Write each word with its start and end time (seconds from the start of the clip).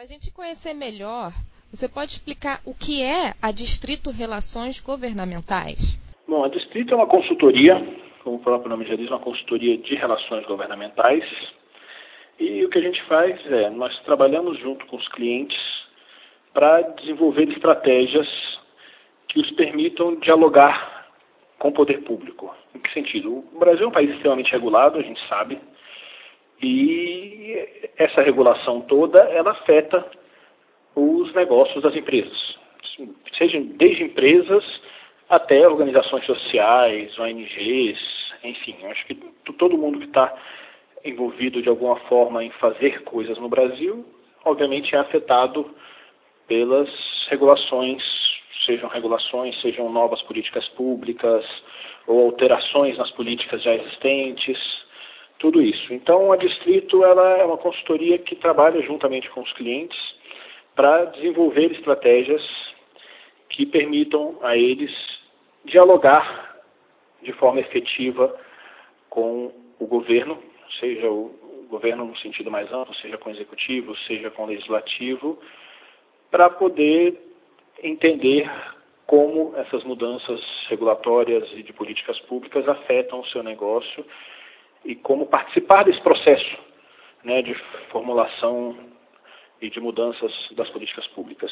Para 0.00 0.06
a 0.06 0.16
gente 0.16 0.32
conhecer 0.32 0.72
melhor, 0.72 1.28
você 1.70 1.86
pode 1.86 2.12
explicar 2.12 2.58
o 2.64 2.72
que 2.72 3.02
é 3.02 3.36
a 3.36 3.52
Distrito 3.52 4.10
Relações 4.10 4.80
Governamentais? 4.80 6.00
Bom, 6.26 6.42
a 6.42 6.48
Distrito 6.48 6.94
é 6.94 6.96
uma 6.96 7.06
consultoria, 7.06 7.76
como 8.24 8.36
o 8.36 8.38
próprio 8.38 8.70
nome 8.70 8.86
já 8.86 8.96
diz, 8.96 9.10
uma 9.10 9.18
consultoria 9.18 9.76
de 9.76 9.94
relações 9.96 10.46
governamentais. 10.46 11.22
E 12.38 12.64
o 12.64 12.70
que 12.70 12.78
a 12.78 12.80
gente 12.80 13.02
faz 13.02 13.38
é, 13.52 13.68
nós 13.68 13.94
trabalhamos 14.04 14.58
junto 14.60 14.86
com 14.86 14.96
os 14.96 15.06
clientes 15.08 15.58
para 16.54 16.80
desenvolver 16.80 17.50
estratégias 17.50 18.26
que 19.28 19.38
os 19.38 19.50
permitam 19.50 20.16
dialogar 20.16 21.10
com 21.58 21.68
o 21.68 21.72
poder 21.74 22.04
público. 22.04 22.50
Em 22.74 22.78
que 22.78 22.90
sentido? 22.94 23.44
O 23.52 23.58
Brasil 23.58 23.84
é 23.84 23.88
um 23.88 23.92
país 23.92 24.08
extremamente 24.12 24.50
regulado, 24.50 24.98
a 24.98 25.02
gente 25.02 25.20
sabe, 25.28 25.60
e 26.62 27.88
essa 27.96 28.22
regulação 28.22 28.82
toda, 28.82 29.22
ela 29.24 29.52
afeta 29.52 30.04
os 30.94 31.32
negócios 31.34 31.82
das 31.82 31.94
empresas, 31.94 32.56
seja 33.36 33.60
desde 33.60 34.04
empresas 34.04 34.64
até 35.28 35.66
organizações 35.66 36.24
sociais, 36.26 37.16
ONGs, 37.18 37.98
enfim, 38.42 38.76
acho 38.86 39.06
que 39.06 39.14
todo 39.56 39.78
mundo 39.78 40.00
que 40.00 40.06
está 40.06 40.34
envolvido 41.04 41.62
de 41.62 41.68
alguma 41.68 41.96
forma 42.00 42.44
em 42.44 42.50
fazer 42.50 43.02
coisas 43.04 43.38
no 43.38 43.48
Brasil, 43.48 44.04
obviamente 44.44 44.94
é 44.94 44.98
afetado 44.98 45.74
pelas 46.46 46.90
regulações, 47.28 48.02
sejam 48.66 48.88
regulações, 48.88 49.58
sejam 49.60 49.90
novas 49.90 50.20
políticas 50.22 50.66
públicas 50.70 51.44
ou 52.06 52.26
alterações 52.26 52.98
nas 52.98 53.10
políticas 53.12 53.62
já 53.62 53.74
existentes 53.74 54.58
tudo 55.40 55.60
isso. 55.62 55.92
Então, 55.92 56.30
a 56.30 56.36
Distrito 56.36 57.02
ela 57.02 57.38
é 57.38 57.44
uma 57.44 57.56
consultoria 57.56 58.18
que 58.18 58.36
trabalha 58.36 58.80
juntamente 58.82 59.28
com 59.30 59.40
os 59.40 59.52
clientes 59.54 59.98
para 60.76 61.06
desenvolver 61.06 61.72
estratégias 61.72 62.42
que 63.48 63.66
permitam 63.66 64.38
a 64.42 64.56
eles 64.56 64.92
dialogar 65.64 66.60
de 67.22 67.32
forma 67.32 67.60
efetiva 67.60 68.38
com 69.08 69.52
o 69.78 69.86
governo, 69.86 70.38
seja 70.78 71.10
o 71.10 71.34
governo 71.68 72.04
no 72.04 72.16
sentido 72.18 72.50
mais 72.50 72.70
amplo, 72.72 72.94
seja 72.96 73.16
com 73.16 73.30
o 73.30 73.32
executivo, 73.32 73.96
seja 74.06 74.30
com 74.30 74.44
o 74.44 74.46
legislativo, 74.46 75.38
para 76.30 76.50
poder 76.50 77.18
entender 77.82 78.50
como 79.06 79.54
essas 79.56 79.82
mudanças 79.84 80.40
regulatórias 80.68 81.50
e 81.54 81.62
de 81.62 81.72
políticas 81.72 82.18
públicas 82.20 82.68
afetam 82.68 83.20
o 83.20 83.26
seu 83.26 83.42
negócio 83.42 84.04
e 84.84 84.94
como 84.94 85.26
participar 85.26 85.84
desse 85.84 86.00
processo 86.02 86.58
né, 87.24 87.42
de 87.42 87.54
formulação 87.90 88.76
e 89.60 89.68
de 89.68 89.80
mudanças 89.80 90.32
das 90.56 90.68
políticas 90.70 91.06
públicas. 91.08 91.50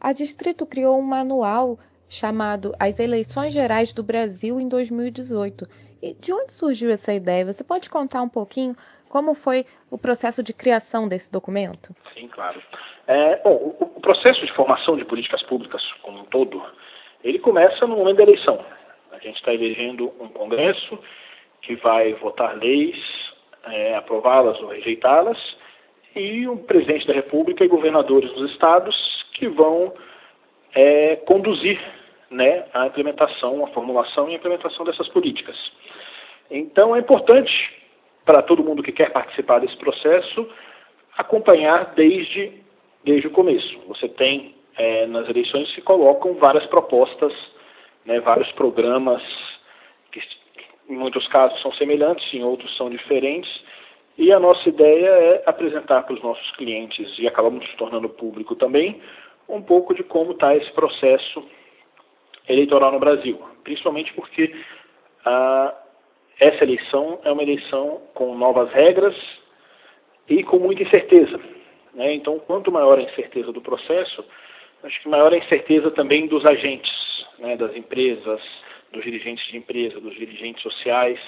A 0.00 0.12
Distrito 0.12 0.64
criou 0.66 0.98
um 0.98 1.02
manual 1.02 1.78
chamado 2.08 2.72
As 2.78 2.98
Eleições 2.98 3.52
Gerais 3.52 3.92
do 3.92 4.02
Brasil 4.02 4.60
em 4.60 4.68
2018. 4.68 5.66
E 6.02 6.14
de 6.14 6.32
onde 6.32 6.52
surgiu 6.52 6.90
essa 6.90 7.12
ideia? 7.12 7.44
Você 7.44 7.62
pode 7.62 7.90
contar 7.90 8.22
um 8.22 8.28
pouquinho 8.28 8.74
como 9.08 9.34
foi 9.34 9.66
o 9.90 9.98
processo 9.98 10.42
de 10.42 10.54
criação 10.54 11.08
desse 11.08 11.30
documento? 11.30 11.94
Sim, 12.14 12.28
claro. 12.28 12.62
É, 13.06 13.36
bom, 13.42 13.76
o, 13.80 13.84
o, 13.96 14.00
processo 14.00 14.44
de 14.46 14.52
formação 14.54 14.96
de 14.96 15.04
políticas 15.04 15.42
públicas 15.42 15.82
como 16.02 16.20
um 16.20 16.24
todo, 16.24 16.62
ele 17.22 17.38
começa 17.38 17.86
no 17.86 17.96
momento 17.96 18.18
da 18.18 18.22
eleição. 18.22 18.64
A 19.12 19.18
gente 19.18 19.36
está 19.36 19.52
elegendo 19.52 20.12
um 20.20 20.28
Congresso 20.28 20.98
que 21.62 21.76
vai 21.76 22.12
votar 22.14 22.56
leis, 22.56 22.96
é, 23.64 23.94
aprová-las 23.94 24.60
ou 24.60 24.68
rejeitá-las, 24.68 25.38
e 26.14 26.48
o 26.48 26.56
presidente 26.56 27.06
da 27.06 27.12
República 27.12 27.64
e 27.64 27.68
governadores 27.68 28.32
dos 28.32 28.50
estados 28.52 28.96
que 29.34 29.48
vão 29.48 29.92
é, 30.74 31.16
conduzir 31.16 31.80
né, 32.30 32.64
a 32.72 32.86
implementação, 32.86 33.64
a 33.64 33.68
formulação 33.68 34.28
e 34.28 34.32
a 34.32 34.36
implementação 34.36 34.84
dessas 34.84 35.08
políticas. 35.08 35.56
Então 36.50 36.94
é 36.96 36.98
importante 36.98 37.52
para 38.24 38.42
todo 38.42 38.64
mundo 38.64 38.82
que 38.82 38.92
quer 38.92 39.12
participar 39.12 39.60
desse 39.60 39.76
processo 39.76 40.48
acompanhar 41.16 41.92
desde, 41.94 42.52
desde 43.04 43.26
o 43.26 43.30
começo. 43.30 43.78
Você 43.88 44.08
tem 44.08 44.54
é, 44.76 45.06
nas 45.06 45.28
eleições 45.28 45.72
se 45.74 45.82
colocam 45.82 46.34
várias 46.34 46.64
propostas, 46.66 47.32
né, 48.04 48.20
vários 48.20 48.50
programas 48.52 49.22
em 50.90 50.96
muitos 50.96 51.26
casos 51.28 51.60
são 51.62 51.72
semelhantes, 51.74 52.26
em 52.34 52.42
outros 52.42 52.76
são 52.76 52.90
diferentes. 52.90 53.48
E 54.18 54.32
a 54.32 54.40
nossa 54.40 54.68
ideia 54.68 55.08
é 55.08 55.42
apresentar 55.46 56.02
para 56.02 56.14
os 56.14 56.22
nossos 56.22 56.50
clientes, 56.56 57.08
e 57.18 57.26
acabamos 57.26 57.66
tornando 57.76 58.08
público 58.08 58.56
também, 58.56 59.00
um 59.48 59.62
pouco 59.62 59.94
de 59.94 60.02
como 60.02 60.32
está 60.32 60.54
esse 60.54 60.70
processo 60.72 61.42
eleitoral 62.48 62.92
no 62.92 62.98
Brasil. 62.98 63.40
Principalmente 63.62 64.12
porque 64.14 64.52
ah, 65.24 65.74
essa 66.38 66.64
eleição 66.64 67.20
é 67.24 67.30
uma 67.30 67.42
eleição 67.42 68.02
com 68.14 68.34
novas 68.36 68.70
regras 68.72 69.14
e 70.28 70.42
com 70.42 70.58
muita 70.58 70.82
incerteza. 70.82 71.40
Né? 71.94 72.14
Então, 72.14 72.38
quanto 72.40 72.72
maior 72.72 72.98
a 72.98 73.02
incerteza 73.02 73.52
do 73.52 73.60
processo, 73.60 74.24
acho 74.82 75.02
que 75.02 75.08
maior 75.08 75.32
a 75.32 75.38
incerteza 75.38 75.90
também 75.92 76.26
dos 76.26 76.44
agentes, 76.46 76.92
né? 77.38 77.56
das 77.56 77.74
empresas, 77.76 78.40
dos 78.92 79.02
dirigentes 79.02 79.46
de 79.46 79.56
empresa, 79.56 80.00
dos 80.00 80.14
dirigentes 80.14 80.62
sociais, 80.62 81.18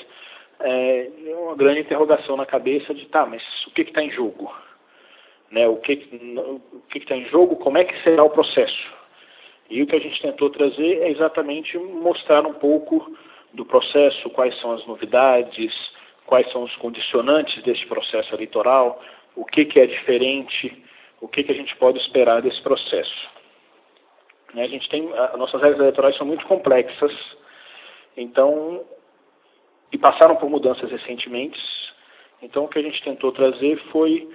é 0.60 1.10
uma 1.38 1.56
grande 1.56 1.80
interrogação 1.80 2.36
na 2.36 2.46
cabeça 2.46 2.94
de, 2.94 3.06
tá, 3.06 3.26
mas 3.26 3.42
o 3.66 3.70
que 3.70 3.82
está 3.82 4.02
em 4.02 4.10
jogo? 4.10 4.52
Né, 5.50 5.68
o 5.68 5.76
que 5.76 5.98
está 6.94 7.16
em 7.16 7.26
jogo, 7.26 7.56
como 7.56 7.78
é 7.78 7.84
que 7.84 8.02
será 8.02 8.24
o 8.24 8.30
processo? 8.30 8.92
E 9.68 9.82
o 9.82 9.86
que 9.86 9.96
a 9.96 10.00
gente 10.00 10.20
tentou 10.20 10.50
trazer 10.50 11.02
é 11.02 11.10
exatamente 11.10 11.76
mostrar 11.78 12.46
um 12.46 12.54
pouco 12.54 13.16
do 13.52 13.64
processo, 13.64 14.30
quais 14.30 14.58
são 14.60 14.72
as 14.72 14.86
novidades, 14.86 15.72
quais 16.26 16.50
são 16.52 16.62
os 16.62 16.74
condicionantes 16.76 17.62
desse 17.62 17.84
processo 17.86 18.34
eleitoral, 18.34 19.02
o 19.36 19.44
que, 19.44 19.64
que 19.64 19.80
é 19.80 19.86
diferente, 19.86 20.82
o 21.20 21.28
que, 21.28 21.42
que 21.42 21.52
a 21.52 21.54
gente 21.54 21.76
pode 21.76 21.98
esperar 21.98 22.40
desse 22.40 22.60
processo. 22.62 23.30
A 24.54 24.66
gente 24.66 24.88
tem, 24.88 25.10
as 25.12 25.38
nossas 25.38 25.60
regras 25.60 25.80
eleitorais 25.80 26.16
são 26.16 26.26
muito 26.26 26.44
complexas, 26.46 27.12
então, 28.16 28.84
e 29.90 29.98
passaram 29.98 30.36
por 30.36 30.48
mudanças 30.48 30.90
recentemente. 30.90 31.58
Então, 32.40 32.64
o 32.64 32.68
que 32.68 32.78
a 32.78 32.82
gente 32.82 33.02
tentou 33.02 33.32
trazer 33.32 33.76
foi 33.90 34.28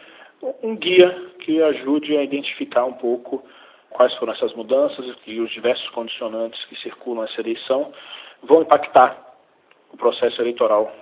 um 0.63 0.75
guia 0.75 1.31
que 1.39 1.61
ajude 1.61 2.15
a 2.15 2.23
identificar 2.23 2.85
um 2.85 2.93
pouco 2.93 3.43
quais 3.89 4.13
foram 4.15 4.33
essas 4.33 4.53
mudanças 4.53 5.05
e 5.25 5.39
os 5.39 5.51
diversos 5.51 5.89
condicionantes 5.89 6.63
que 6.65 6.75
circulam 6.81 7.25
essa 7.25 7.41
eleição 7.41 7.91
vão 8.43 8.61
impactar 8.61 9.25
o 9.91 9.97
processo 9.97 10.39
eleitoral 10.41 10.93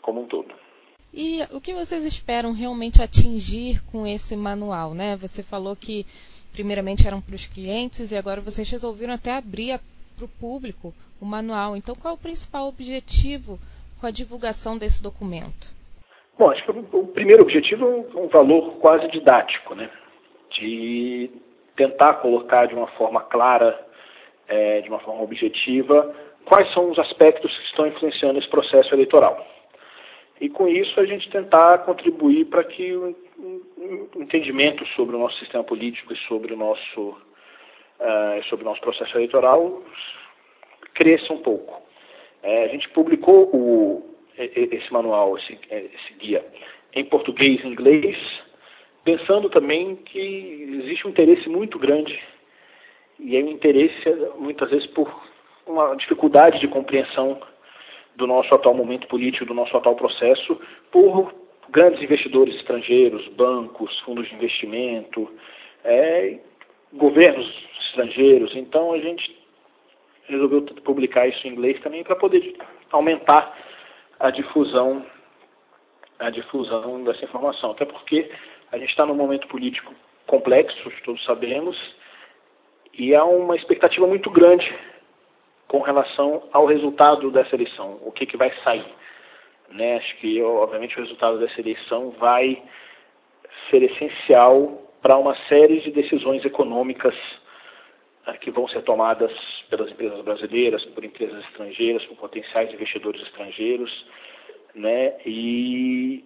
como 0.00 0.22
um 0.22 0.26
todo. 0.26 0.54
E 1.12 1.40
o 1.52 1.60
que 1.60 1.72
vocês 1.72 2.04
esperam 2.04 2.52
realmente 2.52 3.02
atingir 3.02 3.82
com 3.90 4.06
esse 4.06 4.36
manual, 4.36 4.94
né? 4.94 5.16
Você 5.16 5.42
falou 5.42 5.74
que 5.74 6.04
primeiramente 6.52 7.06
eram 7.06 7.20
para 7.20 7.34
os 7.34 7.46
clientes 7.46 8.12
e 8.12 8.16
agora 8.16 8.40
vocês 8.40 8.70
resolveram 8.70 9.14
até 9.14 9.36
abrir 9.36 9.72
para 10.18 10.26
o 10.26 10.40
público 10.40 10.92
o 11.20 11.24
manual. 11.24 11.76
Então, 11.76 11.94
qual 11.94 12.14
é 12.14 12.16
o 12.16 12.20
principal 12.20 12.66
objetivo 12.66 13.58
com 14.00 14.06
a 14.06 14.10
divulgação 14.10 14.76
desse 14.76 15.02
documento? 15.02 15.76
Bom, 16.38 16.50
acho 16.50 16.64
que 16.64 16.70
o 16.70 17.06
primeiro 17.08 17.42
objetivo 17.42 17.86
é 17.86 18.18
um 18.18 18.28
valor 18.28 18.76
quase 18.78 19.08
didático, 19.08 19.74
né? 19.74 19.90
De 20.58 21.30
tentar 21.76 22.14
colocar 22.14 22.66
de 22.66 22.74
uma 22.74 22.88
forma 22.88 23.20
clara, 23.22 23.78
é, 24.46 24.80
de 24.80 24.88
uma 24.88 25.00
forma 25.00 25.22
objetiva, 25.22 26.14
quais 26.44 26.72
são 26.72 26.90
os 26.90 26.98
aspectos 26.98 27.56
que 27.56 27.64
estão 27.66 27.86
influenciando 27.86 28.38
esse 28.38 28.48
processo 28.48 28.94
eleitoral. 28.94 29.46
E 30.40 30.48
com 30.48 30.68
isso 30.68 30.98
a 31.00 31.04
gente 31.04 31.28
tentar 31.30 31.78
contribuir 31.78 32.46
para 32.46 32.62
que 32.62 32.92
o 32.94 33.16
entendimento 34.16 34.86
sobre 34.94 35.16
o 35.16 35.18
nosso 35.18 35.38
sistema 35.38 35.64
político 35.64 36.12
e 36.12 36.16
sobre 36.28 36.54
o 36.54 36.56
nosso, 36.56 37.16
uh, 38.00 38.42
sobre 38.44 38.64
o 38.64 38.68
nosso 38.68 38.80
processo 38.80 39.16
eleitoral 39.16 39.82
cresça 40.94 41.32
um 41.32 41.38
pouco. 41.38 41.80
É, 42.42 42.64
a 42.64 42.68
gente 42.68 42.88
publicou 42.90 43.48
o, 43.54 44.16
esse 44.36 44.92
manual, 44.92 45.38
esse, 45.38 45.58
esse 45.70 46.14
guia, 46.18 46.44
em 46.92 47.04
português 47.04 47.62
e 47.62 47.68
inglês, 47.68 48.16
pensando 49.04 49.48
também 49.48 49.96
que 49.96 50.80
existe 50.82 51.06
um 51.06 51.10
interesse 51.10 51.48
muito 51.48 51.78
grande, 51.78 52.18
e 53.20 53.36
é 53.36 53.40
um 53.40 53.48
interesse, 53.48 54.10
muitas 54.38 54.70
vezes, 54.70 54.86
por 54.88 55.08
uma 55.66 55.94
dificuldade 55.96 56.60
de 56.60 56.68
compreensão 56.68 57.40
do 58.16 58.26
nosso 58.26 58.52
atual 58.54 58.74
momento 58.74 59.06
político, 59.06 59.44
do 59.44 59.54
nosso 59.54 59.76
atual 59.76 59.94
processo, 59.94 60.60
por 60.90 61.32
grandes 61.70 62.02
investidores 62.02 62.54
estrangeiros, 62.56 63.26
bancos, 63.28 63.96
fundos 64.00 64.28
de 64.28 64.34
investimento, 64.34 65.30
é, 65.84 66.38
governos 66.92 67.67
estrangeiros. 67.88 68.54
Então, 68.54 68.92
a 68.92 68.98
gente 68.98 69.36
resolveu 70.26 70.62
publicar 70.84 71.26
isso 71.26 71.46
em 71.46 71.50
inglês 71.50 71.80
também 71.80 72.04
para 72.04 72.16
poder 72.16 72.56
aumentar 72.90 73.56
a 74.20 74.30
difusão 74.30 75.04
a 76.18 76.30
difusão 76.30 77.04
dessa 77.04 77.24
informação. 77.24 77.70
Até 77.70 77.84
porque 77.84 78.28
A 78.70 78.76
gente 78.76 78.90
está 78.90 79.06
num 79.06 79.14
momento 79.14 79.48
político 79.48 79.94
complexo, 80.26 80.92
todos 81.02 81.24
sabemos, 81.24 81.74
e 82.92 83.14
há 83.14 83.24
uma 83.24 83.56
expectativa 83.56 84.06
muito 84.06 84.28
grande 84.30 84.70
com 85.66 85.80
relação 85.80 86.42
ao 86.52 86.66
resultado 86.66 87.30
dessa 87.30 87.54
eleição, 87.54 87.98
o 88.02 88.12
que, 88.12 88.26
que 88.26 88.36
vai 88.36 88.52
sair. 88.62 88.84
Né? 89.70 89.96
Acho 89.96 90.16
que, 90.18 90.42
obviamente, 90.42 90.98
o 90.98 91.02
resultado 91.02 91.38
dessa 91.38 91.58
eleição 91.58 92.10
vai 92.18 92.62
ser 93.70 93.82
essencial 93.82 94.82
para 95.00 95.16
uma 95.16 95.34
série 95.48 95.80
de 95.80 95.90
decisões 95.90 96.44
econômicas 96.44 97.14
que 98.36 98.50
vão 98.50 98.68
ser 98.68 98.82
tomadas 98.82 99.32
pelas 99.70 99.90
empresas 99.90 100.20
brasileiras, 100.22 100.84
por 100.86 101.04
empresas 101.04 101.42
estrangeiras, 101.44 102.04
por 102.06 102.16
potenciais 102.16 102.72
investidores 102.72 103.22
estrangeiros, 103.22 104.06
né? 104.74 105.14
E, 105.24 106.24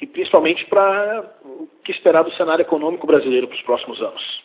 e 0.00 0.06
principalmente 0.06 0.64
para 0.66 1.34
o 1.44 1.68
que 1.84 1.92
esperar 1.92 2.22
do 2.22 2.32
cenário 2.32 2.62
econômico 2.62 3.06
brasileiro 3.06 3.48
para 3.48 3.56
os 3.56 3.62
próximos 3.62 4.00
anos. 4.00 4.44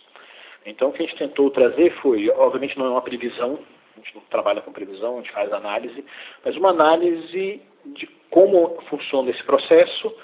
Então, 0.65 0.89
o 0.89 0.93
que 0.93 1.03
a 1.03 1.05
gente 1.05 1.17
tentou 1.17 1.49
trazer 1.51 1.91
foi, 2.01 2.29
obviamente, 2.31 2.77
não 2.77 2.85
é 2.85 2.89
uma 2.89 3.01
previsão, 3.01 3.59
a 3.95 3.99
gente 3.99 4.15
não 4.15 4.21
trabalha 4.29 4.61
com 4.61 4.71
previsão, 4.71 5.15
a 5.15 5.21
gente 5.21 5.31
faz 5.31 5.51
análise, 5.51 6.03
mas 6.43 6.55
uma 6.55 6.69
análise 6.69 7.61
de 7.85 8.07
como 8.29 8.81
funciona 8.89 9.29
esse 9.29 9.43
processo 9.43 10.15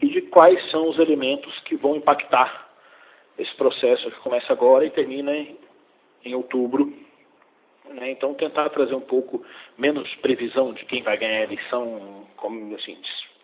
e 0.00 0.08
de 0.08 0.22
quais 0.22 0.70
são 0.70 0.88
os 0.88 0.98
elementos 0.98 1.58
que 1.60 1.76
vão 1.76 1.96
impactar 1.96 2.68
esse 3.38 3.54
processo 3.56 4.10
que 4.10 4.20
começa 4.20 4.52
agora 4.52 4.84
e 4.84 4.90
termina 4.90 5.34
em, 5.34 5.56
em 6.24 6.34
outubro. 6.34 6.92
Né? 7.88 8.10
Então, 8.10 8.34
tentar 8.34 8.68
trazer 8.70 8.94
um 8.94 9.00
pouco 9.00 9.44
menos 9.76 10.12
previsão 10.16 10.72
de 10.72 10.84
quem 10.84 11.02
vai 11.02 11.16
ganhar 11.16 11.40
a 11.40 11.44
eleição, 11.44 12.26
como 12.36 12.74
assim, 12.74 12.96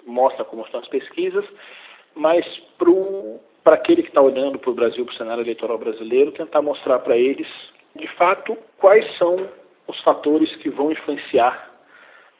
mostra 0.06 0.44
como 0.44 0.62
estão 0.62 0.80
as 0.80 0.88
pesquisas, 0.88 1.44
mas 2.14 2.46
para 3.64 3.74
aquele 3.74 4.02
que 4.02 4.08
está 4.08 4.20
olhando 4.20 4.58
para 4.58 4.70
o 4.70 4.74
Brasil, 4.74 5.04
para 5.04 5.14
o 5.14 5.16
cenário 5.16 5.42
eleitoral 5.42 5.78
brasileiro, 5.78 6.32
tentar 6.32 6.62
mostrar 6.62 7.00
para 7.00 7.16
eles, 7.16 7.48
de 7.96 8.06
fato, 8.14 8.56
quais 8.78 9.04
são 9.18 9.48
os 9.88 10.00
fatores 10.02 10.54
que 10.56 10.70
vão 10.70 10.92
influenciar 10.92 11.74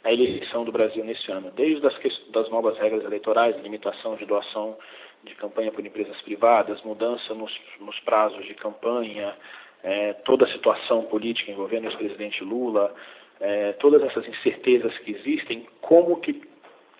a 0.04 0.12
eleição 0.12 0.64
do 0.64 0.70
Brasil 0.70 1.04
nesse 1.04 1.30
ano, 1.32 1.50
desde 1.50 1.84
as 1.84 1.96
das 2.30 2.48
novas 2.48 2.78
regras 2.78 3.04
eleitorais, 3.04 3.60
limitação 3.60 4.14
de 4.14 4.24
doação 4.24 4.78
de 5.24 5.34
campanha 5.34 5.72
por 5.72 5.84
empresas 5.84 6.20
privadas, 6.22 6.80
mudança 6.82 7.34
nos, 7.34 7.52
nos 7.80 7.98
prazos 8.00 8.44
de 8.46 8.54
campanha, 8.54 9.34
é, 9.82 10.12
toda 10.24 10.44
a 10.44 10.52
situação 10.52 11.02
política 11.04 11.50
envolvendo 11.50 11.84
o 11.84 11.88
ex-presidente 11.88 12.42
Lula, 12.42 12.94
é, 13.40 13.72
todas 13.74 14.02
essas 14.02 14.26
incertezas 14.26 14.96
que 14.98 15.12
existem, 15.12 15.66
como 15.80 16.20
que 16.20 16.42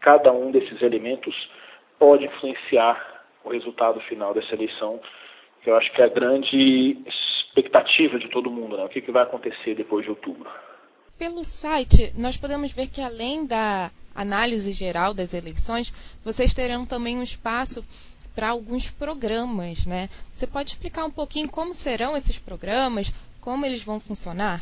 cada 0.01 0.33
um 0.33 0.51
desses 0.51 0.81
elementos 0.83 1.35
pode 1.99 2.25
influenciar 2.25 3.25
o 3.45 3.51
resultado 3.51 4.01
final 4.03 4.35
dessa 4.35 4.55
eleição, 4.55 5.01
que 5.63 5.71
eu 5.71 5.77
acho 5.77 5.93
que 5.93 6.03
é 6.03 6.05
a 6.05 6.09
grande 6.09 6.99
expectativa 7.07 8.19
de 8.19 8.29
todo 8.29 8.51
mundo, 8.51 8.77
né? 8.77 8.85
o 8.85 8.89
que, 8.89 9.01
que 9.01 9.11
vai 9.11 9.23
acontecer 9.23 9.75
depois 9.75 10.05
de 10.05 10.11
outubro. 10.11 10.49
Pelo 11.19 11.43
site, 11.43 12.13
nós 12.17 12.37
podemos 12.37 12.73
ver 12.73 12.89
que 12.89 13.01
além 13.01 13.47
da 13.47 13.91
análise 14.15 14.73
geral 14.73 15.15
das 15.15 15.33
eleições, 15.33 15.91
vocês 16.23 16.53
terão 16.53 16.85
também 16.85 17.19
um 17.19 17.23
espaço 17.23 17.83
para 18.37 18.51
alguns 18.51 18.91
programas, 18.91 19.87
né? 19.87 20.09
Você 20.29 20.47
pode 20.47 20.69
explicar 20.69 21.07
um 21.07 21.11
pouquinho 21.11 21.51
como 21.51 21.73
serão 21.73 22.15
esses 22.15 22.39
programas, 22.39 23.09
como 23.43 23.65
eles 23.65 23.83
vão 23.85 23.99
funcionar? 23.99 24.61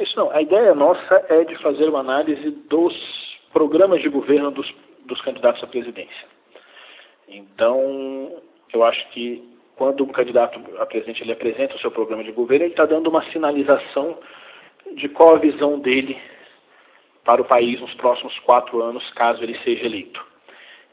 Isso 0.00 0.16
não. 0.16 0.30
A 0.32 0.42
ideia 0.42 0.74
nossa 0.74 1.24
é 1.28 1.44
de 1.44 1.56
fazer 1.62 1.88
uma 1.88 2.00
análise 2.00 2.50
dos 2.68 2.92
programas 3.52 4.02
de 4.02 4.08
governo 4.08 4.50
dos, 4.50 4.66
dos 5.06 5.20
candidatos 5.22 5.62
à 5.62 5.66
presidência. 5.68 6.26
Então, 7.28 8.42
eu 8.74 8.84
acho 8.84 9.08
que 9.10 9.42
quando 9.76 10.04
um 10.04 10.08
candidato 10.08 10.60
a 10.78 10.86
presidente 10.86 11.22
ele 11.22 11.32
apresenta 11.32 11.76
o 11.76 11.80
seu 11.80 11.90
programa 11.90 12.24
de 12.24 12.32
governo, 12.32 12.64
ele 12.64 12.72
está 12.72 12.84
dando 12.84 13.08
uma 13.08 13.24
sinalização 13.30 14.18
de 14.94 15.08
qual 15.08 15.36
a 15.36 15.38
visão 15.38 15.78
dele 15.78 16.18
para 17.24 17.42
o 17.42 17.44
país 17.44 17.80
nos 17.80 17.92
próximos 17.94 18.36
quatro 18.40 18.82
anos, 18.82 19.08
caso 19.14 19.42
ele 19.42 19.58
seja 19.64 19.84
eleito. 19.84 20.24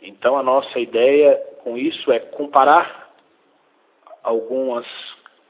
Então, 0.02 0.38
a 0.38 0.44
nossa 0.44 0.80
ideia 0.80 1.40
com 1.64 1.78
isso 1.78 2.12
é 2.12 2.20
comparar 2.20 3.12
algumas 4.24 4.86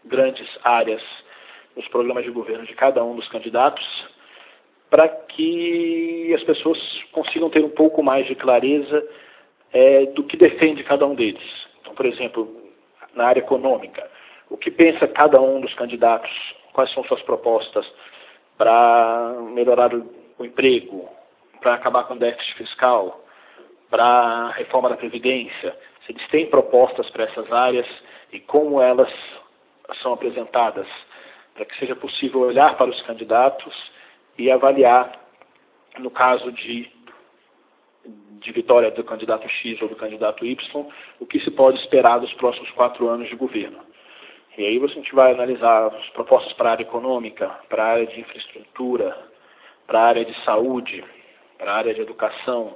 grandes 0.05 0.47
áreas 0.63 1.01
nos 1.75 1.87
programas 1.87 2.23
de 2.23 2.31
governo 2.31 2.65
de 2.65 2.73
cada 2.75 3.03
um 3.03 3.15
dos 3.15 3.27
candidatos, 3.29 3.83
para 4.89 5.07
que 5.09 6.33
as 6.35 6.43
pessoas 6.43 6.77
consigam 7.11 7.49
ter 7.49 7.63
um 7.63 7.69
pouco 7.69 8.03
mais 8.03 8.27
de 8.27 8.35
clareza 8.35 9.03
é, 9.71 10.05
do 10.07 10.23
que 10.23 10.37
defende 10.37 10.83
cada 10.83 11.05
um 11.05 11.15
deles. 11.15 11.43
Então, 11.81 11.95
por 11.95 12.05
exemplo, 12.05 12.61
na 13.15 13.25
área 13.25 13.39
econômica, 13.39 14.07
o 14.49 14.57
que 14.57 14.69
pensa 14.69 15.07
cada 15.07 15.41
um 15.41 15.61
dos 15.61 15.73
candidatos, 15.73 16.31
quais 16.73 16.93
são 16.93 17.03
suas 17.05 17.21
propostas 17.23 17.85
para 18.57 19.35
melhorar 19.53 19.93
o, 19.93 20.45
emprego, 20.45 21.09
para 21.59 21.73
acabar 21.73 22.03
com 22.03 22.13
o 22.13 22.19
déficit 22.19 22.55
fiscal, 22.55 23.23
para 23.89 24.03
a 24.03 24.51
reforma 24.51 24.89
da 24.89 24.97
Previdência, 24.97 25.75
se 26.05 26.11
eles 26.11 26.27
têm 26.27 26.49
propostas 26.49 27.09
para 27.09 27.23
essas 27.25 27.51
áreas 27.51 27.87
e 28.31 28.39
como 28.39 28.81
elas 28.81 29.11
são 30.01 30.13
apresentadas, 30.13 30.87
para 31.53 31.65
que 31.65 31.77
seja 31.77 31.95
possível 31.95 32.41
olhar 32.41 32.75
para 32.77 32.89
os 32.89 33.01
candidatos 33.03 33.73
e 34.37 34.49
avaliar, 34.51 35.19
no 35.99 36.09
caso 36.09 36.51
de, 36.51 36.89
de 38.05 38.51
vitória 38.51 38.89
do 38.91 39.03
candidato 39.03 39.47
X 39.47 39.81
ou 39.81 39.87
do 39.87 39.95
candidato 39.95 40.45
Y, 40.45 40.85
o 41.19 41.25
que 41.25 41.39
se 41.39 41.51
pode 41.51 41.79
esperar 41.79 42.19
dos 42.19 42.33
próximos 42.33 42.69
quatro 42.71 43.07
anos 43.07 43.29
de 43.29 43.35
governo. 43.35 43.79
E 44.57 44.65
aí 44.65 44.83
a 44.83 44.87
gente 44.87 45.13
vai 45.15 45.33
analisar 45.33 45.87
as 45.87 46.09
propostas 46.09 46.53
para 46.53 46.69
a 46.69 46.71
área 46.73 46.83
econômica, 46.83 47.49
para 47.69 47.83
a 47.83 47.87
área 47.93 48.07
de 48.07 48.19
infraestrutura, 48.19 49.15
para 49.87 49.99
a 49.99 50.05
área 50.05 50.25
de 50.25 50.43
saúde, 50.43 51.03
para 51.57 51.71
a 51.71 51.75
área 51.77 51.93
de 51.93 52.01
educação, 52.01 52.75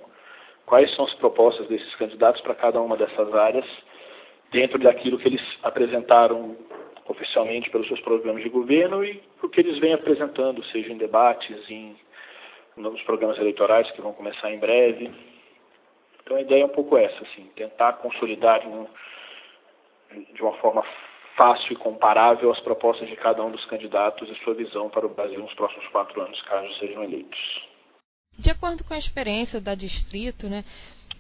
quais 0.68 0.94
são 0.96 1.06
as 1.06 1.14
propostas 1.16 1.66
desses 1.68 1.96
candidatos 1.96 2.42
para 2.42 2.54
cada 2.54 2.80
uma 2.80 2.96
dessas 2.96 3.34
áreas, 3.34 3.66
dentro 4.52 4.78
daquilo 4.78 5.18
que 5.18 5.28
eles 5.28 5.42
apresentaram 5.64 6.56
oficialmente 7.08 7.70
pelos 7.70 7.88
seus 7.88 8.02
programas 8.02 8.44
de 8.44 8.50
governo 8.50 9.04
e 9.04 9.24
o 9.42 9.50
que 9.50 9.62
eles 9.62 9.80
vêm 9.80 9.94
apresentando, 9.94 10.64
seja 10.66 10.92
em 10.92 10.98
debates, 10.98 11.58
em 11.70 11.96
nos 12.76 13.02
programas 13.04 13.40
eleitorais 13.40 13.90
que 13.92 14.02
vão 14.02 14.14
começar 14.14 14.52
em 14.52 14.60
breve. 14.60 15.10
Então 16.22 16.38
a 16.38 16.42
ideia 16.42 16.64
é 16.64 16.66
um 16.66 16.70
pouco 16.70 16.98
essa, 16.98 17.24
assim, 17.24 17.50
tentar 17.56 17.94
consolidar 17.94 18.68
um, 18.68 18.86
de 20.34 20.42
uma 20.44 20.54
forma 20.58 20.84
fácil 21.38 21.74
e 21.74 21.76
comparável 21.78 22.52
as 22.52 22.60
propostas 22.60 23.08
de 23.08 23.16
cada 23.16 23.44
um 23.44 23.52
dos 23.52 23.64
candidatos 23.66 24.30
e 24.30 24.36
sua 24.44 24.54
visão 24.54 24.90
para 24.90 25.06
o 25.06 25.10
Brasil 25.10 25.40
nos 25.40 25.54
próximos 25.54 25.88
quatro 25.88 26.22
anos, 26.22 26.40
caso 26.42 26.72
sejam 26.76 27.04
eleitos. 27.04 27.68
De 28.38 28.52
acordo 28.52 28.84
com 28.84 28.94
a 28.94 28.98
experiência 28.98 29.60
da 29.60 29.76
Distrito, 29.76 30.48
né, 30.48 30.64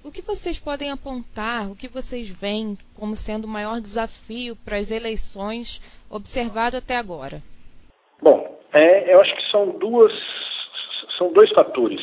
o 0.03 0.11
que 0.11 0.21
vocês 0.21 0.59
podem 0.59 0.91
apontar, 0.91 1.69
o 1.71 1.75
que 1.75 1.87
vocês 1.87 2.29
veem 2.29 2.77
como 2.95 3.15
sendo 3.15 3.45
o 3.45 3.49
maior 3.49 3.81
desafio 3.81 4.55
para 4.63 4.77
as 4.77 4.91
eleições 4.91 5.81
observado 6.09 6.77
até 6.77 6.95
agora? 6.95 7.41
Bom, 8.21 8.59
é, 8.73 9.13
eu 9.13 9.21
acho 9.21 9.35
que 9.35 9.51
são 9.51 9.69
duas, 9.77 10.13
são 11.17 11.33
dois 11.33 11.49
fatores 11.51 12.01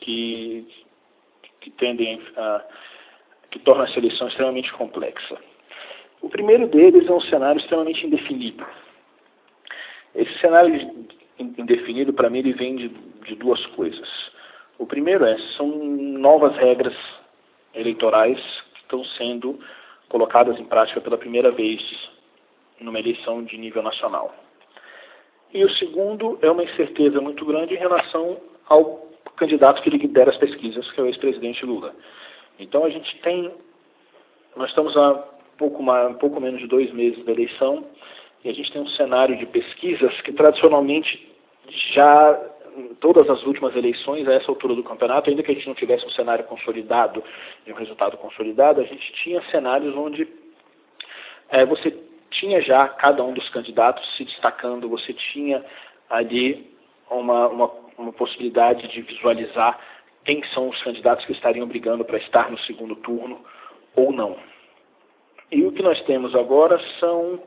que, 0.00 0.66
que 1.60 1.70
tendem 1.70 2.20
a 2.36 2.64
que 3.56 3.58
tornam 3.60 3.84
essa 3.84 3.98
eleição 3.98 4.28
extremamente 4.28 4.72
complexa. 4.72 5.36
O 6.20 6.28
primeiro 6.28 6.66
deles 6.68 7.08
é 7.08 7.12
um 7.12 7.20
cenário 7.22 7.60
extremamente 7.60 8.06
indefinido. 8.06 8.64
Esse 10.14 10.38
cenário 10.40 11.06
indefinido, 11.38 12.12
para 12.12 12.30
mim, 12.30 12.40
ele 12.40 12.52
vem 12.52 12.76
de, 12.76 12.88
de, 12.88 13.34
duas 13.36 13.64
coisas. 13.66 14.08
O 14.78 14.86
primeiro 14.86 15.24
é, 15.24 15.38
são 15.56 15.68
novas 15.68 16.54
regras 16.56 16.94
eleitorais 17.74 18.38
que 18.74 18.80
estão 18.80 19.04
sendo 19.16 19.58
colocadas 20.08 20.58
em 20.58 20.64
prática 20.64 21.00
pela 21.00 21.18
primeira 21.18 21.50
vez 21.50 21.80
numa 22.80 22.98
eleição 22.98 23.42
de 23.42 23.56
nível 23.56 23.82
nacional. 23.82 24.34
E 25.52 25.64
o 25.64 25.70
segundo 25.70 26.38
é 26.42 26.50
uma 26.50 26.64
incerteza 26.64 27.20
muito 27.20 27.44
grande 27.44 27.74
em 27.74 27.78
relação 27.78 28.38
ao 28.68 29.06
candidato 29.36 29.82
que 29.82 29.90
lidera 29.90 30.30
as 30.30 30.36
pesquisas, 30.36 30.90
que 30.90 31.00
é 31.00 31.04
o 31.04 31.06
ex-presidente 31.06 31.64
Lula. 31.64 31.94
Então 32.58 32.84
a 32.84 32.90
gente 32.90 33.18
tem, 33.20 33.50
nós 34.56 34.68
estamos 34.68 34.96
a 34.96 35.14
pouco, 35.56 35.82
mais, 35.82 36.16
pouco 36.16 36.40
menos 36.40 36.60
de 36.60 36.66
dois 36.66 36.92
meses 36.92 37.24
da 37.24 37.32
eleição, 37.32 37.84
e 38.44 38.50
a 38.50 38.52
gente 38.52 38.72
tem 38.72 38.82
um 38.82 38.88
cenário 38.90 39.36
de 39.36 39.46
pesquisas 39.46 40.20
que 40.22 40.32
tradicionalmente 40.32 41.28
já 41.94 42.40
em 42.76 42.94
todas 42.96 43.28
as 43.28 43.42
últimas 43.44 43.74
eleições, 43.74 44.28
a 44.28 44.34
essa 44.34 44.50
altura 44.50 44.74
do 44.74 44.84
campeonato, 44.84 45.30
ainda 45.30 45.42
que 45.42 45.50
a 45.50 45.54
gente 45.54 45.66
não 45.66 45.74
tivesse 45.74 46.04
um 46.04 46.10
cenário 46.10 46.44
consolidado 46.44 47.22
e 47.66 47.72
um 47.72 47.76
resultado 47.76 48.16
consolidado, 48.18 48.80
a 48.80 48.84
gente 48.84 49.12
tinha 49.22 49.42
cenários 49.50 49.96
onde 49.96 50.28
é, 51.48 51.64
você 51.64 51.96
tinha 52.30 52.60
já 52.60 52.86
cada 52.88 53.24
um 53.24 53.32
dos 53.32 53.48
candidatos 53.48 54.04
se 54.16 54.24
destacando, 54.24 54.88
você 54.88 55.12
tinha 55.12 55.64
ali 56.10 56.70
uma, 57.10 57.48
uma, 57.48 57.70
uma 57.96 58.12
possibilidade 58.12 58.86
de 58.88 59.00
visualizar 59.00 59.78
quem 60.24 60.44
são 60.52 60.68
os 60.68 60.82
candidatos 60.82 61.24
que 61.24 61.32
estariam 61.32 61.66
brigando 61.66 62.04
para 62.04 62.18
estar 62.18 62.50
no 62.50 62.58
segundo 62.60 62.96
turno 62.96 63.40
ou 63.94 64.12
não. 64.12 64.36
E 65.50 65.64
o 65.64 65.72
que 65.72 65.82
nós 65.82 66.00
temos 66.02 66.34
agora 66.34 66.80
são 66.98 67.40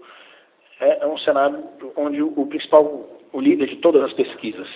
é, 0.80 1.04
é 1.04 1.08
um 1.08 1.18
cenário 1.20 1.64
onde 1.96 2.22
o, 2.22 2.34
o 2.40 2.48
principal, 2.48 3.06
o 3.32 3.42
líder 3.42 3.68
de 3.68 3.76
todas 3.78 4.02
as 4.04 4.14
pesquisas, 4.14 4.68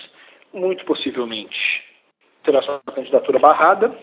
muito 0.54 0.84
possivelmente 0.84 1.84
terá 2.44 2.62
sua 2.62 2.80
candidatura 2.80 3.38
barrada. 3.38 3.96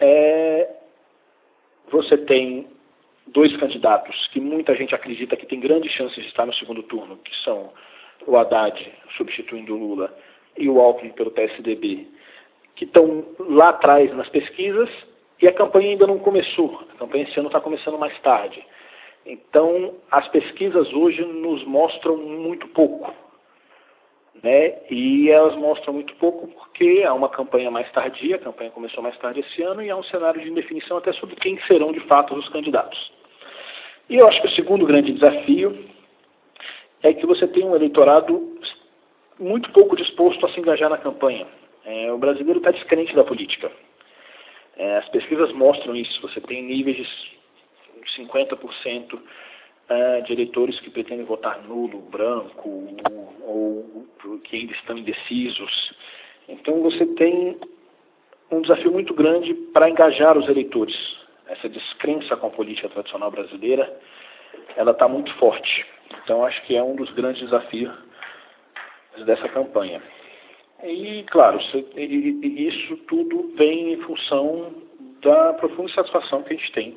É, 0.00 0.68
você 1.90 2.16
tem 2.18 2.66
dois 3.28 3.54
candidatos 3.58 4.28
que 4.28 4.40
muita 4.40 4.74
gente 4.74 4.94
acredita 4.94 5.36
que 5.36 5.46
tem 5.46 5.60
grandes 5.60 5.92
chances 5.92 6.16
de 6.16 6.28
estar 6.28 6.46
no 6.46 6.54
segundo 6.54 6.82
turno, 6.82 7.16
que 7.18 7.34
são 7.44 7.72
o 8.26 8.36
Haddad 8.36 8.92
substituindo 9.16 9.74
o 9.74 9.78
Lula 9.78 10.16
e 10.56 10.68
o 10.68 10.80
Alckmin 10.80 11.12
pelo 11.12 11.30
PSDB, 11.30 12.08
que 12.76 12.84
estão 12.84 13.24
lá 13.38 13.70
atrás 13.70 14.12
nas 14.14 14.28
pesquisas 14.28 14.88
e 15.40 15.46
a 15.46 15.52
campanha 15.52 15.90
ainda 15.90 16.06
não 16.06 16.18
começou. 16.18 16.82
A 16.94 16.98
campanha 16.98 17.24
esse 17.24 17.38
ano 17.38 17.48
está 17.48 17.60
começando 17.60 17.98
mais 17.98 18.18
tarde. 18.20 18.64
Então, 19.26 19.94
as 20.10 20.26
pesquisas 20.28 20.92
hoje 20.92 21.24
nos 21.24 21.64
mostram 21.64 22.16
muito 22.16 22.68
pouco. 22.68 23.14
Né? 24.44 24.74
E 24.90 25.30
elas 25.30 25.56
mostram 25.56 25.94
muito 25.94 26.14
pouco 26.16 26.46
porque 26.48 27.02
há 27.08 27.14
uma 27.14 27.30
campanha 27.30 27.70
mais 27.70 27.90
tardia, 27.92 28.36
a 28.36 28.38
campanha 28.38 28.70
começou 28.70 29.02
mais 29.02 29.16
tarde 29.16 29.40
esse 29.40 29.62
ano, 29.62 29.82
e 29.82 29.88
há 29.88 29.96
um 29.96 30.04
cenário 30.04 30.38
de 30.38 30.50
indefinição 30.50 30.98
até 30.98 31.14
sobre 31.14 31.34
quem 31.36 31.58
serão 31.62 31.92
de 31.92 32.00
fato 32.00 32.34
os 32.34 32.46
candidatos. 32.50 33.10
E 34.10 34.16
eu 34.16 34.28
acho 34.28 34.42
que 34.42 34.48
o 34.48 34.50
segundo 34.50 34.84
grande 34.84 35.12
desafio 35.12 35.86
é 37.02 37.14
que 37.14 37.24
você 37.24 37.48
tem 37.48 37.64
um 37.64 37.74
eleitorado 37.74 38.58
muito 39.40 39.72
pouco 39.72 39.96
disposto 39.96 40.44
a 40.44 40.52
se 40.52 40.60
engajar 40.60 40.90
na 40.90 40.98
campanha. 40.98 41.46
É, 41.86 42.12
o 42.12 42.18
brasileiro 42.18 42.58
está 42.58 42.70
descrente 42.70 43.16
da 43.16 43.24
política. 43.24 43.72
É, 44.76 44.98
as 44.98 45.08
pesquisas 45.08 45.52
mostram 45.52 45.96
isso. 45.96 46.20
Você 46.20 46.42
tem 46.42 46.62
níveis 46.62 46.98
de 46.98 48.22
50% 48.22 49.18
é, 49.88 50.24
eleitores 50.28 50.78
que 50.80 50.90
pretendem 50.90 51.24
votar 51.24 51.62
nulo, 51.62 52.00
branco, 52.10 52.68
ou, 53.42 54.06
ou 54.22 54.38
que 54.44 54.56
ainda 54.56 54.72
estão 54.72 54.96
indecisos. 54.96 55.92
Então 56.48 56.82
você 56.82 57.06
tem 57.06 57.58
um 58.50 58.60
desafio 58.60 58.92
muito 58.92 59.14
grande 59.14 59.54
para 59.72 59.88
engajar 59.88 60.36
os 60.38 60.48
eleitores. 60.48 60.96
Essa 61.46 61.68
descrença 61.68 62.36
com 62.36 62.46
a 62.46 62.50
política 62.50 62.88
tradicional 62.88 63.30
brasileira, 63.30 64.00
ela 64.76 64.92
está 64.92 65.08
muito 65.08 65.32
forte. 65.34 65.86
Então 66.22 66.44
acho 66.44 66.62
que 66.62 66.76
é 66.76 66.82
um 66.82 66.96
dos 66.96 67.10
grandes 67.12 67.42
desafios 67.42 67.92
dessa 69.24 69.48
campanha. 69.48 70.02
E, 70.82 71.24
claro, 71.30 71.58
isso 71.96 72.96
tudo 73.08 73.54
vem 73.56 73.94
em 73.94 74.00
função 74.02 74.74
da 75.22 75.54
profunda 75.54 75.92
satisfação 75.94 76.42
que 76.42 76.52
a 76.52 76.56
gente 76.56 76.72
tem 76.72 76.96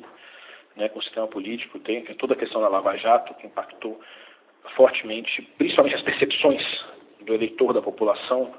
né, 0.78 0.88
com 0.88 1.00
o 1.00 1.02
sistema 1.02 1.26
político, 1.26 1.78
tem, 1.80 2.02
toda 2.14 2.34
a 2.34 2.36
questão 2.36 2.60
da 2.60 2.68
Lava 2.68 2.96
Jato, 2.96 3.34
que 3.34 3.46
impactou 3.46 4.00
fortemente, 4.76 5.42
principalmente 5.58 5.96
as 5.96 6.02
percepções 6.02 6.62
do 7.20 7.34
eleitor, 7.34 7.74
da 7.74 7.82
população. 7.82 8.54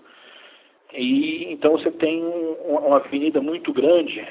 E 0.93 1.45
então 1.51 1.71
você 1.71 1.89
tem 1.91 2.21
uma 2.65 2.97
avenida 2.97 3.41
muito 3.41 3.71
grande 3.71 4.27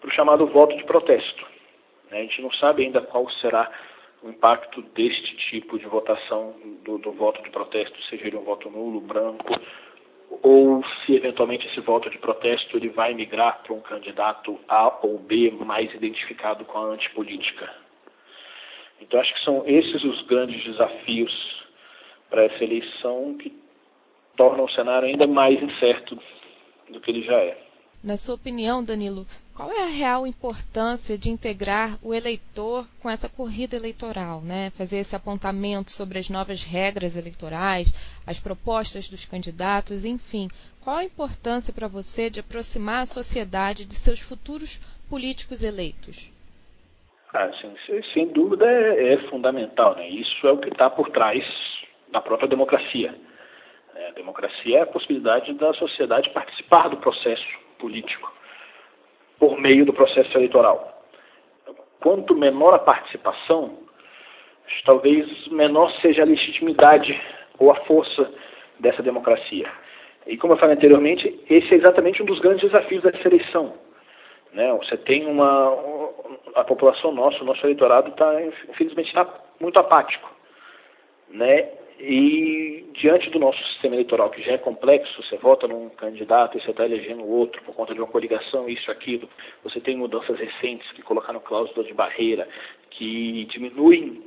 para 0.00 0.08
o 0.08 0.12
chamado 0.12 0.46
voto 0.46 0.76
de 0.76 0.84
protesto. 0.84 1.44
Né? 2.10 2.18
A 2.18 2.22
gente 2.22 2.40
não 2.40 2.52
sabe 2.52 2.84
ainda 2.84 3.00
qual 3.00 3.28
será 3.30 3.70
o 4.22 4.28
impacto 4.28 4.80
deste 4.94 5.36
tipo 5.50 5.78
de 5.78 5.86
votação 5.86 6.54
do, 6.84 6.98
do 6.98 7.10
voto 7.12 7.42
de 7.42 7.50
protesto, 7.50 8.00
seja 8.04 8.28
ele 8.28 8.36
um 8.36 8.44
voto 8.44 8.70
nulo, 8.70 9.00
branco, 9.00 9.58
ou 10.42 10.82
se 11.04 11.14
eventualmente 11.14 11.66
esse 11.66 11.80
voto 11.80 12.08
de 12.08 12.18
protesto 12.18 12.76
ele 12.76 12.88
vai 12.88 13.12
migrar 13.14 13.62
para 13.62 13.74
um 13.74 13.80
candidato 13.80 14.58
A 14.68 14.98
ou 15.02 15.18
B 15.18 15.50
mais 15.50 15.92
identificado 15.94 16.64
com 16.64 16.78
a 16.78 16.86
antipolítica. 16.86 17.70
Então 19.00 19.20
acho 19.20 19.34
que 19.34 19.44
são 19.44 19.64
esses 19.66 20.02
os 20.04 20.22
grandes 20.26 20.62
desafios 20.64 21.32
para 22.30 22.44
essa 22.44 22.64
eleição 22.64 23.36
que 23.38 23.52
tornam 24.36 24.64
o 24.64 24.70
cenário 24.70 25.08
ainda 25.08 25.26
mais 25.26 25.62
incerto 25.62 26.18
do 26.88 27.00
que 27.00 27.10
ele 27.10 27.22
já 27.22 27.36
é. 27.36 27.58
Na 28.02 28.16
sua 28.16 28.34
opinião, 28.34 28.82
Danilo, 28.82 29.24
qual 29.54 29.70
é 29.70 29.84
a 29.84 29.86
real 29.86 30.26
importância 30.26 31.16
de 31.16 31.30
integrar 31.30 31.96
o 32.02 32.12
eleitor 32.12 32.84
com 33.00 33.08
essa 33.08 33.28
corrida 33.28 33.76
eleitoral, 33.76 34.40
né? 34.40 34.70
Fazer 34.70 34.96
esse 34.96 35.14
apontamento 35.14 35.92
sobre 35.92 36.18
as 36.18 36.28
novas 36.28 36.64
regras 36.64 37.16
eleitorais, 37.16 38.11
as 38.26 38.40
propostas 38.40 39.08
dos 39.08 39.24
candidatos, 39.24 40.04
enfim. 40.04 40.48
Qual 40.82 40.96
a 40.96 41.04
importância 41.04 41.72
para 41.72 41.88
você 41.88 42.30
de 42.30 42.40
aproximar 42.40 43.02
a 43.02 43.06
sociedade 43.06 43.84
de 43.84 43.94
seus 43.94 44.20
futuros 44.20 44.78
políticos 45.08 45.62
eleitos? 45.62 46.32
Ah, 47.34 47.50
sim, 47.60 48.02
sem 48.12 48.28
dúvida 48.28 48.66
é, 48.66 49.14
é, 49.14 49.28
fundamental. 49.28 49.96
Né? 49.96 50.08
Isso 50.08 50.46
é 50.46 50.52
o 50.52 50.58
que 50.58 50.68
está 50.68 50.90
por 50.90 51.10
trás 51.10 51.44
da 52.10 52.20
própria 52.20 52.48
democracia. 52.48 53.14
É, 53.94 54.08
a 54.08 54.12
democracia 54.12 54.78
é 54.78 54.82
a 54.82 54.86
possibilidade 54.86 55.52
da 55.54 55.72
sociedade 55.74 56.30
participar 56.30 56.88
do 56.88 56.98
processo 56.98 57.46
político 57.78 58.30
por 59.38 59.58
meio 59.58 59.84
do 59.84 59.92
processo 59.92 60.36
eleitoral. 60.36 61.02
Quanto 62.00 62.34
menor 62.34 62.74
a 62.74 62.78
participação, 62.78 63.78
talvez 64.84 65.48
menor 65.48 65.90
seja 66.00 66.22
a 66.22 66.26
legitimidade 66.26 67.18
ou 67.62 67.70
a 67.70 67.76
força 67.84 68.28
dessa 68.80 69.02
democracia. 69.02 69.70
E 70.26 70.36
como 70.36 70.52
eu 70.52 70.58
falei 70.58 70.76
anteriormente, 70.76 71.40
esse 71.48 71.72
é 71.72 71.76
exatamente 71.76 72.22
um 72.22 72.26
dos 72.26 72.40
grandes 72.40 72.62
desafios 72.62 73.02
dessa 73.02 73.26
eleição. 73.26 73.74
Né? 74.52 74.72
Você 74.74 74.96
tem 74.96 75.26
uma. 75.26 76.10
A 76.54 76.64
população 76.64 77.12
nossa, 77.12 77.42
o 77.42 77.46
nosso 77.46 77.64
eleitorado, 77.64 78.10
está, 78.10 78.42
infelizmente, 78.68 79.08
está 79.08 79.26
muito 79.60 79.78
apático. 79.78 80.30
Né? 81.30 81.68
E 81.98 82.84
diante 82.94 83.30
do 83.30 83.38
nosso 83.38 83.62
sistema 83.68 83.94
eleitoral, 83.94 84.28
que 84.30 84.42
já 84.42 84.52
é 84.52 84.58
complexo, 84.58 85.22
você 85.22 85.36
vota 85.36 85.68
num 85.68 85.88
candidato 85.90 86.58
e 86.58 86.60
você 86.60 86.70
está 86.70 86.84
elegendo 86.84 87.24
outro 87.24 87.62
por 87.62 87.74
conta 87.74 87.94
de 87.94 88.00
uma 88.00 88.08
coligação, 88.08 88.68
isso, 88.68 88.90
aquilo. 88.90 89.28
Você 89.62 89.80
tem 89.80 89.96
mudanças 89.96 90.36
recentes 90.38 90.90
que 90.92 91.02
colocaram 91.02 91.40
cláusulas 91.40 91.86
de 91.86 91.94
barreira, 91.94 92.48
que 92.90 93.46
diminuem 93.46 94.22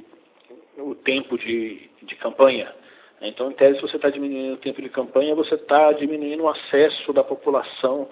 o 0.77 0.95
tempo 0.95 1.37
de, 1.37 1.89
de 2.01 2.15
campanha. 2.15 2.73
Então, 3.21 3.49
em 3.49 3.53
tese, 3.53 3.81
você 3.81 3.95
está 3.95 4.09
diminuindo 4.09 4.55
o 4.55 4.57
tempo 4.57 4.81
de 4.81 4.89
campanha, 4.89 5.33
você 5.35 5.55
está 5.55 5.91
diminuindo 5.93 6.43
o 6.43 6.49
acesso 6.49 7.13
da 7.13 7.23
população 7.23 8.07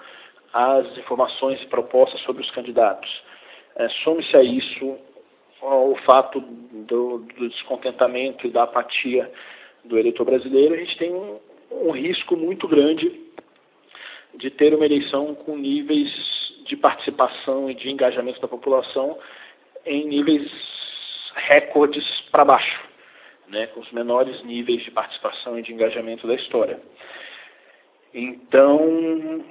às 0.54 0.98
informações 0.98 1.62
e 1.62 1.68
propostas 1.68 2.22
sobre 2.22 2.42
os 2.42 2.52
candidatos. 2.52 3.10
É, 3.76 3.90
Some-se 4.04 4.36
a 4.38 4.44
isso 4.44 4.98
o 5.64 5.96
fato 6.06 6.42
do, 6.42 7.20
do, 7.20 7.48
descontentamento 7.50 8.46
e 8.46 8.52
da 8.52 8.64
apatia 8.64 9.32
do 9.84 9.98
eleitor 9.98 10.26
brasileiro, 10.26 10.74
a 10.74 10.78
gente 10.78 10.98
tem 10.98 11.14
um, 11.14 11.40
um 11.72 11.92
risco 11.92 12.36
muito 12.36 12.68
grande 12.68 13.12
de 14.36 14.50
ter 14.50 14.74
uma 14.74 14.86
eleição 14.86 15.34
com 15.36 15.56
níveis 15.56 16.10
de 16.66 16.76
participação 16.76 17.70
e 17.70 17.76
de 17.76 17.90
engajamento 17.90 18.42
da 18.42 18.48
população 18.48 19.18
em 19.86 20.06
níveis 20.06 20.50
recordes 21.36 22.06
para 22.32 22.46
baixo, 22.46 22.83
né, 23.54 23.68
com 23.68 23.80
os 23.80 23.92
menores 23.92 24.44
níveis 24.44 24.84
de 24.84 24.92
participação 24.92 25.58
e 25.58 25.62
de 25.62 25.72
engajamento 25.72 26.28
da 26.28 26.34
história. 26.34 26.80
Então, 28.14 29.46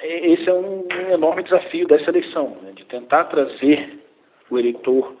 esse 0.00 0.48
é 0.48 0.54
um 0.54 0.86
enorme 1.10 1.42
desafio 1.42 1.86
dessa 1.86 2.10
eleição, 2.10 2.56
né, 2.62 2.72
de 2.72 2.84
tentar 2.86 3.24
trazer 3.24 3.98
o 4.48 4.58
eleitor 4.58 5.16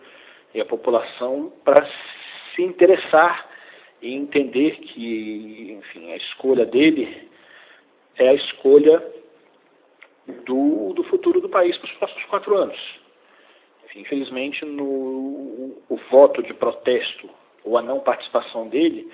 e 0.54 0.60
a 0.60 0.64
população 0.64 1.52
para 1.64 1.86
se 2.54 2.62
interessar 2.62 3.48
e 4.00 4.14
entender 4.14 4.76
que, 4.76 5.76
enfim, 5.78 6.12
a 6.12 6.16
escolha 6.16 6.64
dele 6.64 7.28
é 8.16 8.28
a 8.28 8.34
escolha 8.34 9.02
do, 10.44 10.92
do 10.92 11.04
futuro 11.04 11.40
do 11.40 11.48
país 11.48 11.76
para 11.78 11.86
os 11.86 11.96
próximos 11.96 12.24
quatro 12.26 12.56
anos. 12.56 12.78
Enfim, 13.86 14.00
infelizmente, 14.00 14.64
no, 14.64 15.76
o 15.88 16.00
voto 16.10 16.42
de 16.42 16.52
protesto 16.54 17.28
ou 17.64 17.78
a 17.78 17.82
não 17.82 18.00
participação 18.00 18.68
dele 18.68 19.10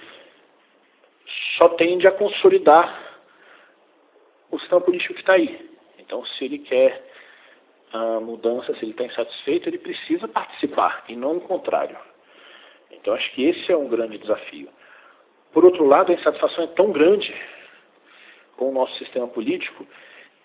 só 1.59 1.71
tende 1.71 2.07
a 2.07 2.13
consolidar 2.13 3.07
o 4.51 4.59
sistema 4.59 4.81
político 4.81 5.15
que 5.15 5.21
está 5.21 5.35
aí. 5.35 5.69
Então, 5.99 6.25
se 6.25 6.45
ele 6.45 6.59
quer 6.59 7.05
a 7.93 8.21
mudança, 8.21 8.75
se 8.75 8.85
ele 8.85 8.93
está 8.93 9.05
insatisfeito, 9.05 9.69
ele 9.69 9.79
precisa 9.79 10.29
participar 10.29 11.05
e 11.09 11.17
não 11.17 11.37
o 11.37 11.41
contrário. 11.41 11.97
Então 12.91 13.15
acho 13.15 13.31
que 13.33 13.45
esse 13.45 13.71
é 13.71 13.77
um 13.77 13.89
grande 13.89 14.19
desafio. 14.19 14.69
Por 15.53 15.65
outro 15.65 15.87
lado, 15.87 16.13
a 16.13 16.15
insatisfação 16.15 16.65
é 16.65 16.67
tão 16.69 16.93
grande 16.93 17.35
com 18.57 18.69
o 18.71 18.73
nosso 18.73 18.95
sistema 18.99 19.27
político 19.29 19.87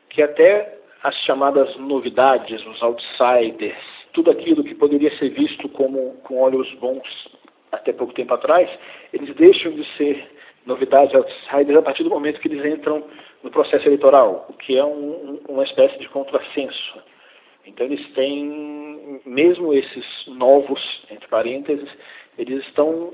que 0.09 0.21
até 0.21 0.79
as 1.01 1.15
chamadas 1.23 1.75
novidades, 1.77 2.65
os 2.65 2.81
outsiders, 2.81 3.77
tudo 4.13 4.31
aquilo 4.31 4.63
que 4.63 4.75
poderia 4.75 5.15
ser 5.17 5.29
visto 5.29 5.67
como 5.69 6.13
com 6.23 6.39
olhos 6.39 6.71
bons 6.75 7.03
até 7.73 7.91
pouco 7.91 8.13
tempo 8.13 8.33
atrás, 8.33 8.69
eles 9.11 9.35
deixam 9.35 9.71
de 9.71 9.85
ser 9.97 10.31
novidades 10.65 11.13
outsiders 11.13 11.77
a 11.77 11.81
partir 11.81 12.03
do 12.03 12.09
momento 12.09 12.39
que 12.39 12.47
eles 12.47 12.65
entram 12.65 13.03
no 13.43 13.51
processo 13.51 13.85
eleitoral, 13.87 14.45
o 14.49 14.53
que 14.53 14.77
é 14.77 14.85
um, 14.85 15.41
uma 15.49 15.63
espécie 15.63 15.99
de 15.99 16.07
contrassenso 16.07 17.03
Então 17.65 17.85
eles 17.85 18.13
têm, 18.13 19.21
mesmo 19.25 19.73
esses 19.73 20.05
novos, 20.27 20.79
entre 21.11 21.27
parênteses, 21.27 21.89
eles 22.37 22.65
estão 22.67 23.13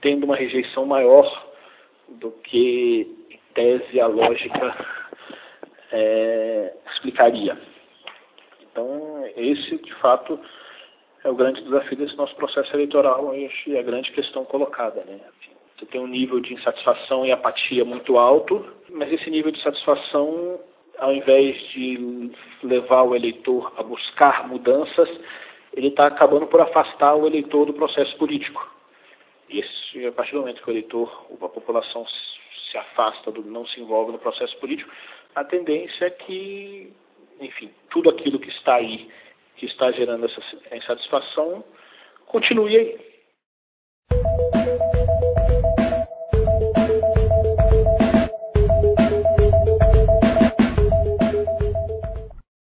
tendo 0.00 0.24
uma 0.24 0.36
rejeição 0.36 0.86
maior 0.86 1.26
do 2.08 2.30
que, 2.30 3.08
em 3.30 3.40
tese, 3.54 4.00
a 4.00 4.06
lógica 4.06 4.76
é, 5.90 6.72
explicaria. 6.92 7.58
Então, 8.62 9.24
esse, 9.36 9.78
de 9.78 9.94
fato, 9.94 10.38
é 11.24 11.30
o 11.30 11.34
grande 11.34 11.62
desafio 11.62 11.96
desse 11.96 12.16
nosso 12.16 12.36
processo 12.36 12.72
eleitoral 12.76 13.34
e 13.34 13.78
a 13.78 13.82
grande 13.82 14.12
questão 14.12 14.44
colocada. 14.44 15.02
Né? 15.04 15.18
Você 15.76 15.86
tem 15.86 16.00
um 16.00 16.06
nível 16.06 16.38
de 16.38 16.52
insatisfação 16.52 17.24
e 17.26 17.32
apatia 17.32 17.84
muito 17.84 18.18
alto, 18.18 18.64
mas 18.90 19.10
esse 19.10 19.30
nível 19.30 19.50
de 19.50 19.60
satisfação, 19.62 20.60
ao 20.98 21.12
invés 21.12 21.56
de 21.70 22.30
levar 22.62 23.02
o 23.02 23.16
eleitor 23.16 23.72
a 23.76 23.82
buscar 23.82 24.46
mudanças, 24.46 25.08
ele 25.72 25.88
está 25.88 26.06
acabando 26.06 26.46
por 26.46 26.60
afastar 26.60 27.16
o 27.16 27.26
eleitor 27.26 27.66
do 27.66 27.72
processo 27.72 28.16
político. 28.18 28.70
Esse, 29.48 30.06
a 30.06 30.12
partir 30.12 30.32
do 30.32 30.40
momento 30.40 30.62
que 30.62 30.68
o 30.68 30.72
eleitor, 30.72 31.26
a 31.42 31.48
população 31.48 32.06
se 32.70 32.78
afasta, 32.78 33.32
do, 33.32 33.42
não 33.42 33.66
se 33.66 33.80
envolve 33.80 34.12
no 34.12 34.18
processo 34.18 34.56
político, 34.58 34.90
a 35.34 35.42
tendência 35.42 36.04
é 36.04 36.10
que, 36.10 36.92
enfim, 37.40 37.70
tudo 37.90 38.10
aquilo 38.10 38.38
que 38.38 38.50
está 38.50 38.76
aí, 38.76 39.08
que 39.56 39.66
está 39.66 39.90
gerando 39.92 40.26
essa 40.26 40.40
insatisfação, 40.76 41.64
continue 42.26 42.76
aí. 42.76 44.53